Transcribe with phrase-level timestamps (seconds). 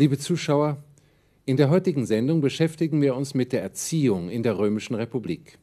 [0.00, 0.82] Liebe Zuschauer,
[1.44, 5.58] in der heutigen Sendung beschäftigen wir uns mit der Erziehung in der Römischen Republik.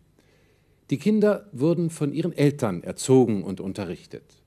[0.91, 4.43] Die Kinder wurden von ihren Eltern erzogen und unterrichtet.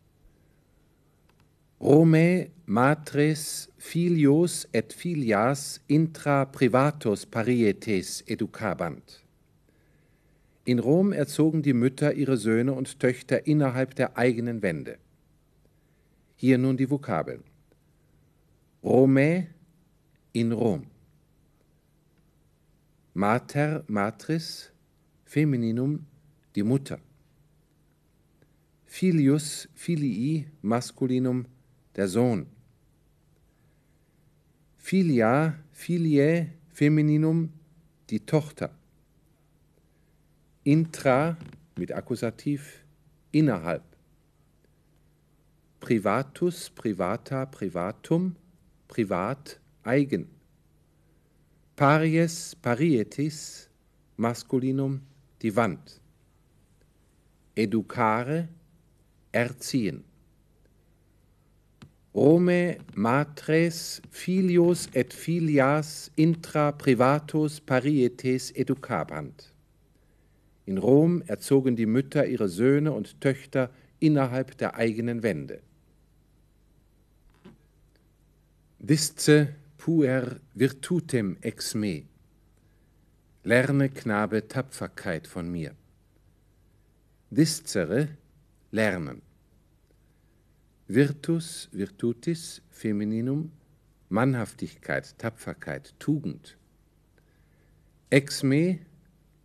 [1.80, 9.24] Romae matres filios et filias intra privatos parietes educabant.
[10.64, 14.98] In Rom erzogen die Mütter ihre Söhne und Töchter innerhalb der eigenen Wände.
[16.36, 17.42] Hier nun die Vokabeln.
[18.84, 19.48] Romae
[20.32, 20.86] in Rom.
[23.14, 24.70] Mater, Matris,
[25.24, 26.06] Femininum,
[26.54, 27.00] die Mutter.
[28.86, 31.46] Filius, Filii, Maskulinum,
[31.96, 32.46] der Sohn.
[34.78, 37.52] Filia, Filiae, Femininum,
[38.10, 38.70] die Tochter.
[40.64, 41.36] Intra,
[41.76, 42.84] mit Akkusativ,
[43.32, 43.84] innerhalb.
[45.80, 48.36] Privatus, privata, privatum,
[48.88, 49.60] privat,
[49.90, 50.28] eigen.
[51.76, 53.68] Paries, parietis,
[54.16, 55.00] Maskulinum,
[55.42, 56.00] die Wand.
[57.56, 58.48] Educare,
[59.32, 60.04] erziehen.
[62.14, 69.52] Rome matres filios et filias intra privatus parietes educabant.
[70.66, 73.70] In Rom erzogen die Mütter ihre Söhne und Töchter
[74.00, 75.60] innerhalb der eigenen Wände.
[78.80, 82.04] Disce puer virtutem ex me.
[83.44, 85.74] Lerne, Knabe, Tapferkeit von mir.
[87.30, 88.08] Discere,
[88.70, 89.22] lernen.
[90.86, 93.52] Virtus, virtutis, Femininum,
[94.10, 96.58] Mannhaftigkeit, Tapferkeit, Tugend.
[98.10, 98.80] Ex me,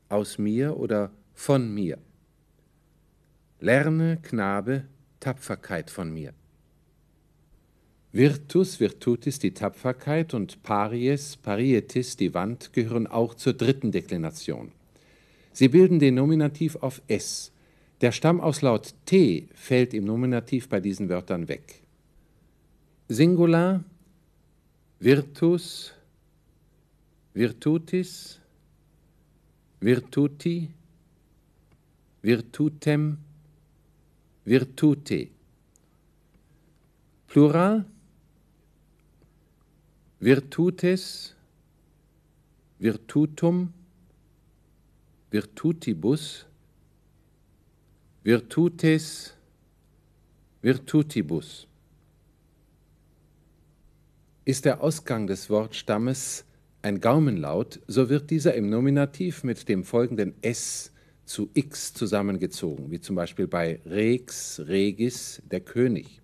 [0.10, 1.98] aus mir oder von mir.
[3.62, 4.84] Lerne, Knabe,
[5.22, 6.34] Tapferkeit von mir.
[8.16, 14.72] Virtus, Virtutis, die Tapferkeit und Paries, Parietis, die Wand, gehören auch zur dritten Deklination.
[15.52, 17.52] Sie bilden den Nominativ auf S,
[18.00, 21.82] der Stammauslaut T fällt im Nominativ bei diesen Wörtern weg.
[23.10, 23.84] Singular,
[25.02, 25.94] Virtus,
[27.34, 28.40] Virtutis,
[29.82, 30.70] Virtuti,
[32.22, 33.18] Virtutem,
[34.46, 35.28] Virtute.
[37.28, 37.86] Plural,
[40.20, 41.36] Virtutes,
[42.80, 43.74] Virtutum,
[45.30, 46.46] Virtutibus,
[48.24, 49.34] Virtutes,
[50.62, 51.68] Virtutibus.
[54.46, 56.46] Ist der Ausgang des Wortstammes
[56.82, 60.92] ein Gaumenlaut, so wird dieser im Nominativ mit dem folgenden s
[61.26, 66.22] zu x zusammengezogen, wie zum Beispiel bei rex, regis, der König.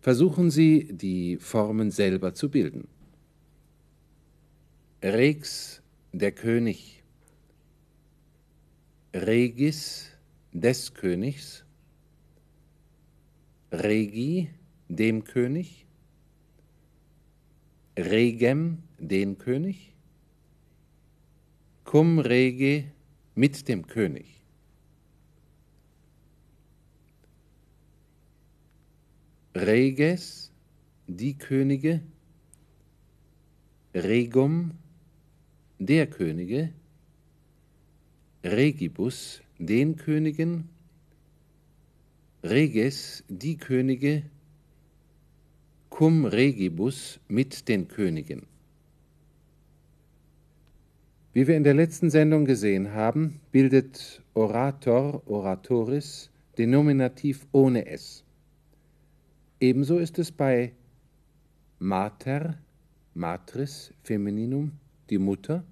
[0.00, 2.86] Versuchen Sie, die Formen selber zu bilden.
[5.02, 5.82] Rex,
[6.12, 7.02] der König.
[9.14, 10.08] Regis,
[10.52, 11.64] des Königs,
[13.70, 14.50] Regi,
[14.88, 15.86] dem König,
[17.96, 19.92] Regem, den König,
[21.84, 22.84] cum rege,
[23.34, 24.42] mit dem König.
[29.54, 30.52] Reges,
[31.08, 32.02] die Könige,
[33.94, 34.78] Regum,
[35.78, 36.72] der Könige,
[38.44, 40.68] Regibus, den Königen,
[42.42, 44.22] Reges, die Könige,
[45.90, 48.46] cum regibus, mit den Königen.
[51.32, 58.24] Wie wir in der letzten Sendung gesehen haben, bildet Orator, Oratoris den Nominativ ohne S.
[59.60, 60.72] Ebenso ist es bei
[61.78, 62.58] Mater,
[63.14, 64.72] Matris, Femininum,
[65.10, 65.64] die Mutter,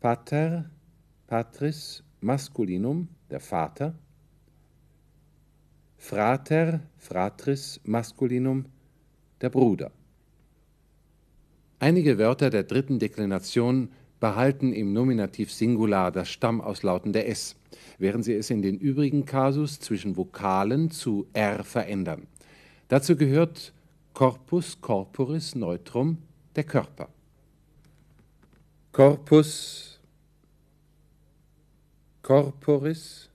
[0.00, 0.70] Pater,
[1.26, 3.94] Patris masculinum, der Vater,
[5.96, 8.66] Frater, Fratris masculinum,
[9.40, 9.90] der Bruder.
[11.78, 13.88] Einige Wörter der dritten Deklination
[14.20, 17.56] behalten im Nominativ Singular das stammauslautende S,
[17.98, 22.26] während sie es in den übrigen Kasus zwischen Vokalen zu R verändern.
[22.88, 23.72] Dazu gehört
[24.12, 26.18] Corpus, Corporis, Neutrum,
[26.54, 27.08] der Körper.
[28.94, 29.98] Corpus,
[32.22, 33.28] corporis,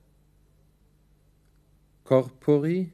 [2.05, 2.93] corpori,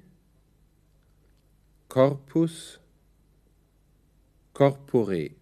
[1.88, 2.80] corpus,
[4.52, 5.38] corpore,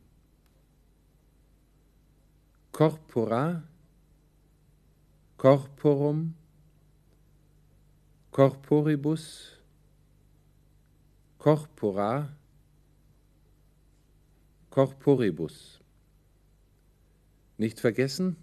[2.73, 3.63] corpora,
[5.37, 6.33] corporum,
[8.31, 9.61] corporibus,
[11.37, 12.37] corpora,
[14.69, 15.82] corporibus.
[17.57, 18.35] Nicht vergessen,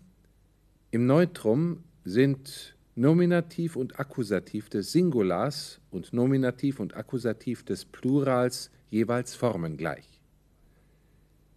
[0.90, 9.34] im Neutrum sind Nominativ und Akkusativ des Singulars und Nominativ und Akkusativ des Plurals jeweils
[9.34, 10.20] formengleich.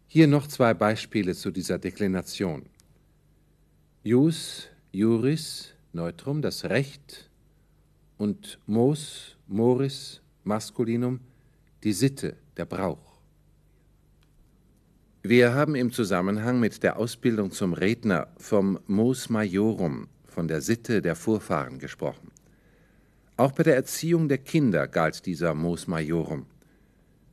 [0.07, 2.67] Hier noch zwei Beispiele zu dieser Deklination.
[4.03, 7.29] Jus, Juris, Neutrum, das Recht
[8.17, 11.19] und Mos, Moris, Maskulinum,
[11.83, 13.12] die Sitte, der Brauch.
[15.25, 21.01] Wir haben im Zusammenhang mit der Ausbildung zum Redner vom Mos Majorum, von der Sitte
[21.01, 22.29] der Vorfahren gesprochen.
[23.37, 26.45] Auch bei der Erziehung der Kinder galt dieser Mos Majorum.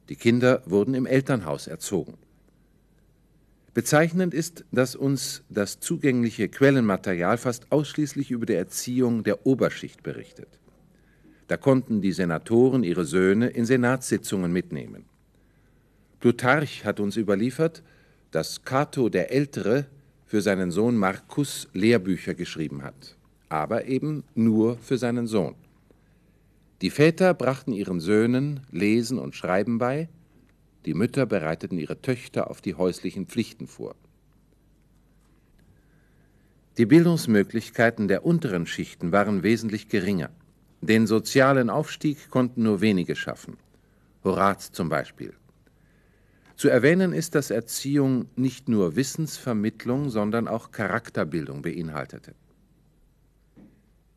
[0.08, 2.14] Die Kinder wurden im Elternhaus erzogen.
[3.74, 10.60] Bezeichnend ist, dass uns das zugängliche Quellenmaterial fast ausschließlich über die Erziehung der Oberschicht berichtet.
[11.48, 15.09] Da konnten die Senatoren ihre Söhne in Senatssitzungen mitnehmen.
[16.20, 17.82] Plutarch hat uns überliefert,
[18.30, 19.86] dass Cato der Ältere
[20.26, 23.16] für seinen Sohn Marcus Lehrbücher geschrieben hat,
[23.48, 25.54] aber eben nur für seinen Sohn.
[26.82, 30.08] Die Väter brachten ihren Söhnen Lesen und Schreiben bei,
[30.86, 33.94] die Mütter bereiteten ihre Töchter auf die häuslichen Pflichten vor.
[36.78, 40.30] Die Bildungsmöglichkeiten der unteren Schichten waren wesentlich geringer.
[40.80, 43.56] Den sozialen Aufstieg konnten nur wenige schaffen.
[44.22, 45.34] Horaz zum Beispiel.
[46.60, 52.34] Zu erwähnen ist, dass Erziehung nicht nur Wissensvermittlung, sondern auch Charakterbildung beinhaltete.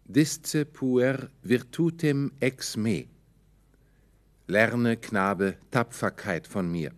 [0.04, 3.06] Disce puer virtutem ex me.
[4.48, 6.92] Lerne, Knabe, Tapferkeit von mir.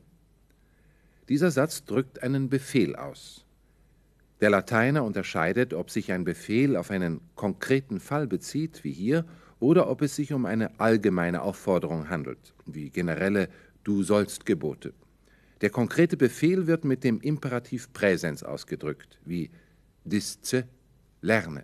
[1.30, 3.46] Dieser Satz drückt einen Befehl aus.
[4.42, 9.26] Der Lateiner unterscheidet, ob sich ein Befehl auf einen konkreten Fall bezieht, wie hier,
[9.60, 13.48] oder ob es sich um eine allgemeine Aufforderung handelt, wie generelle
[13.84, 14.96] Du sollst Gebote.
[15.62, 19.50] Der konkrete Befehl wird mit dem Imperativ Präsens ausgedrückt, wie
[20.04, 20.66] disce,
[21.22, 21.64] lerne.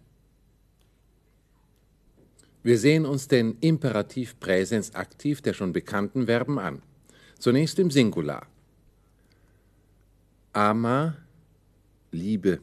[2.64, 6.82] Wir sehen uns den Imperativ Präsens aktiv der schon bekannten Verben an.
[7.40, 8.46] Zunächst im Singular.
[10.54, 11.18] Ama,
[12.12, 12.60] Liebe,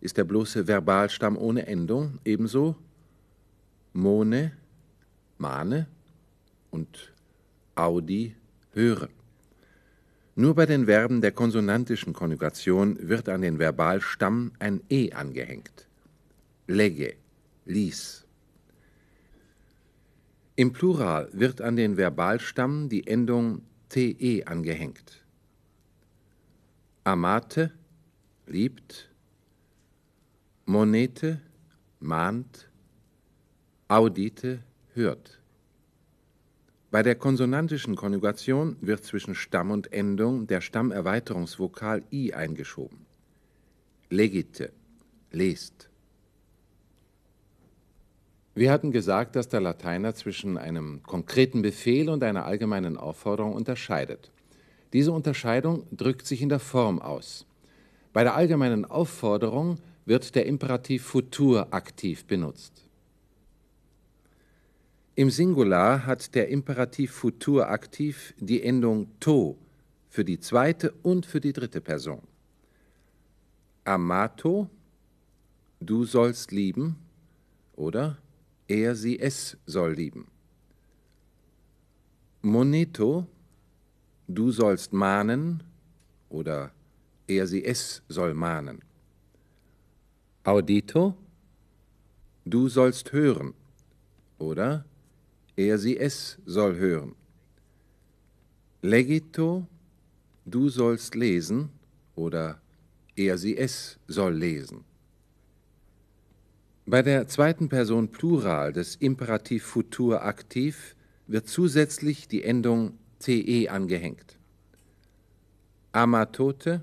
[0.00, 2.76] ist der bloße Verbalstamm ohne Endung, ebenso
[3.92, 4.52] Mone,
[5.38, 5.86] Mahne
[6.70, 7.12] und
[7.74, 8.34] Audi,
[8.72, 9.08] höre.
[10.38, 15.88] Nur bei den Verben der konsonantischen Konjugation wird an den Verbalstamm ein E angehängt.
[16.66, 17.14] Lege,
[17.64, 18.26] lies.
[20.54, 25.24] Im Plural wird an den Verbalstamm die Endung te angehängt.
[27.04, 27.72] Amate
[28.46, 29.08] liebt,
[30.66, 31.40] monete
[31.98, 32.68] mahnt,
[33.88, 34.58] audite
[34.92, 35.40] hört.
[36.96, 43.04] Bei der konsonantischen Konjugation wird zwischen Stamm und Endung der Stammerweiterungsvokal i eingeschoben.
[44.08, 44.72] Legite
[45.30, 45.90] lest.
[48.54, 54.30] Wir hatten gesagt, dass der Lateiner zwischen einem konkreten Befehl und einer allgemeinen Aufforderung unterscheidet.
[54.94, 57.44] Diese Unterscheidung drückt sich in der Form aus.
[58.14, 62.85] Bei der allgemeinen Aufforderung wird der Imperativ Futur aktiv benutzt.
[65.18, 69.56] Im Singular hat der Imperativ Futur aktiv die Endung to
[70.10, 72.20] für die zweite und für die dritte Person.
[73.84, 74.68] Amato,
[75.80, 76.96] du sollst lieben,
[77.76, 78.18] oder
[78.68, 80.26] er sie es soll lieben.
[82.42, 83.26] Moneto,
[84.28, 85.62] du sollst mahnen
[86.28, 86.72] oder
[87.26, 88.82] er sie es soll mahnen.
[90.44, 91.16] Audito,
[92.44, 93.54] du sollst hören
[94.38, 94.84] oder
[95.56, 97.14] er sie es soll hören.
[98.82, 99.66] Legito,
[100.44, 101.70] du sollst lesen
[102.14, 102.60] oder
[103.16, 104.84] er sie es soll lesen.
[106.84, 110.94] Bei der zweiten Person Plural des Imperativ Futur aktiv
[111.26, 114.38] wird zusätzlich die Endung te angehängt.
[115.90, 116.82] Amatote,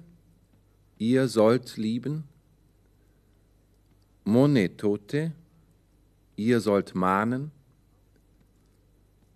[0.98, 2.26] ihr sollt lieben.
[4.26, 5.32] Monetote,
[6.36, 7.52] ihr sollt mahnen.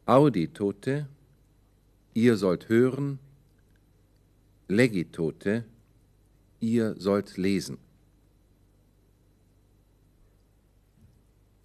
[0.07, 1.05] Auditote,
[2.13, 3.19] ihr sollt hören.
[4.69, 5.65] Legitote,
[6.61, 7.77] ihr sollt lesen.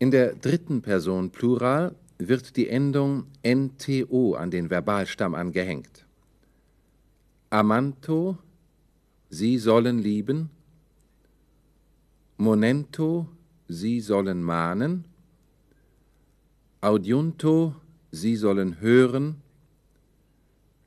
[0.01, 6.05] In der dritten Person Plural wird die Endung nto an den Verbalstamm angehängt.
[7.49, 8.39] Amanto,
[9.31, 10.51] sie sollen lieben.
[12.39, 13.29] Monento,
[13.69, 15.05] sie sollen mahnen.
[16.81, 17.77] Audiunto,
[18.12, 19.42] sie sollen hören.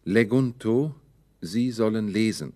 [0.05, 0.95] Legunto,
[1.41, 2.53] Sie sollen lesen.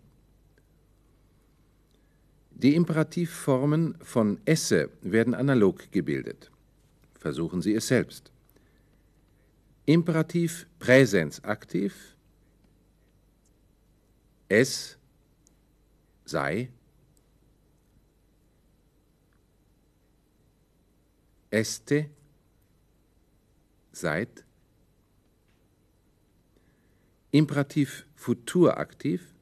[2.52, 6.52] Die Imperativformen von esse werden analog gebildet.
[7.14, 8.32] Versuchen Sie es selbst.
[9.86, 12.16] Imperativ Präsens aktiv.
[14.48, 14.98] Es
[16.26, 16.70] sei.
[21.52, 22.10] Este
[23.92, 24.46] seid.
[27.32, 29.34] Imperativ Futur aktiv.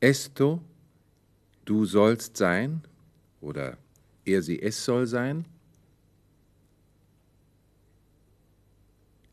[0.00, 0.62] Esto,
[1.64, 2.82] du sollst sein
[3.40, 3.76] oder
[4.24, 5.44] er sie es soll sein.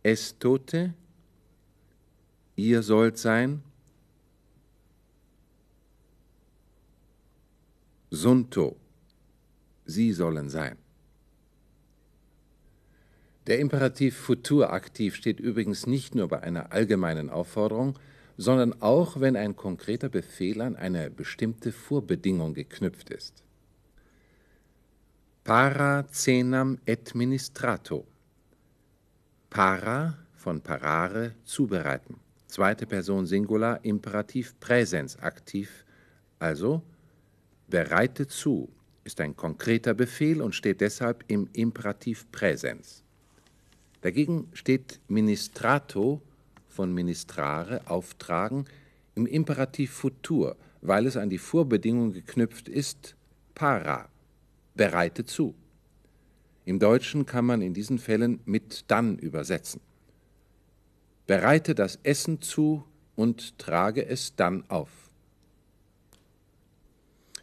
[0.02, 0.94] Estote,
[2.56, 3.64] ihr sollt sein.
[8.10, 8.78] Sunto,
[9.86, 10.78] sie sollen sein.
[13.48, 18.00] Der Imperativ Futur aktiv steht übrigens nicht nur bei einer allgemeinen Aufforderung,
[18.38, 23.44] sondern auch, wenn ein konkreter Befehl an eine bestimmte Vorbedingung geknüpft ist.
[25.44, 28.08] Para cenam administrato.
[29.52, 32.20] Para von parare zubereiten.
[32.48, 35.86] Zweite Person Singular Imperativ Präsens aktiv,
[36.40, 36.82] also
[37.68, 38.70] bereite zu,
[39.04, 43.05] ist ein konkreter Befehl und steht deshalb im Imperativ Präsens.
[44.06, 46.22] Dagegen steht Ministrato
[46.68, 48.66] von ministrare, auftragen,
[49.16, 53.16] im Imperativ Futur, weil es an die Vorbedingung geknüpft ist,
[53.56, 54.08] para,
[54.76, 55.56] bereite zu.
[56.66, 59.82] Im Deutschen kann man in diesen Fällen mit dann übersetzen.
[61.26, 62.86] Bereite das Essen zu
[63.16, 65.05] und trage es dann auf.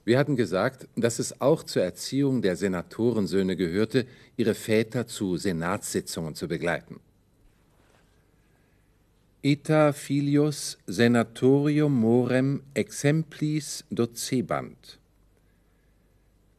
[0.04, 4.06] Wir hatten gesagt, dass es auch zur Erziehung der Senatorensöhne gehörte,
[4.36, 6.98] ihre Väter zu Senatssitzungen zu begleiten.
[9.44, 14.98] Ita filius senatorium morem exemplis docebant.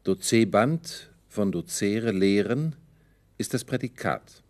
[0.03, 2.75] Docebant von docere lehren
[3.37, 4.43] ist das Prädikat.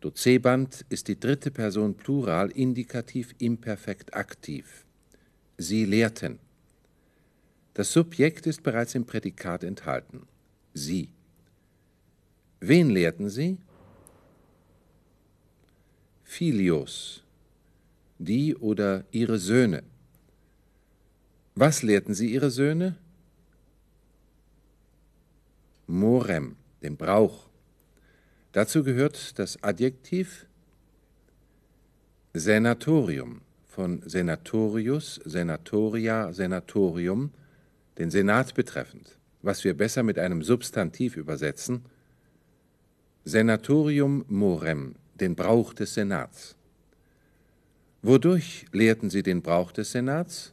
[0.00, 4.84] Docebant ist die dritte Person Plural indikativ imperfekt aktiv.
[5.56, 6.40] Sie lehrten.
[7.76, 10.26] Das Subjekt ist bereits im Prädikat enthalten.
[10.72, 11.10] Sie.
[12.58, 13.58] Wen lehrten sie?
[16.24, 17.22] Filios,
[18.18, 19.82] die oder ihre Söhne.
[21.54, 22.96] Was lehrten sie ihre Söhne?
[25.86, 27.46] Morem, den Brauch.
[28.52, 30.46] Dazu gehört das Adjektiv
[32.32, 37.32] Senatorium von Senatorius, Senatoria, Senatorium,
[37.98, 41.84] den Senat betreffend, was wir besser mit einem Substantiv übersetzen,
[43.24, 46.56] Senatorium morem, den Brauch des Senats.
[48.02, 50.52] Wodurch lehrten sie den Brauch des Senats?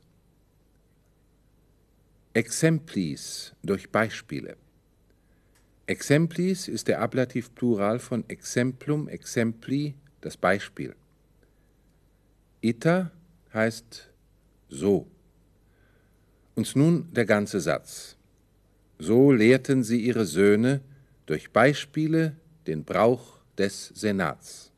[2.33, 4.57] Exemplis, durch Beispiele.
[5.85, 10.95] Exemplis ist der Ablativ Plural von exemplum, exempli, das Beispiel.
[12.61, 13.11] Ita
[13.53, 14.09] heißt
[14.69, 15.05] so.
[16.55, 18.15] Und nun der ganze Satz.
[18.99, 20.81] So lehrten sie ihre Söhne
[21.25, 22.35] durch Beispiele
[22.67, 24.71] den Brauch des Senats.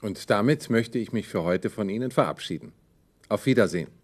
[0.00, 2.72] Und damit möchte ich mich für heute von Ihnen verabschieden.
[3.28, 3.99] Auf Wiedersehen.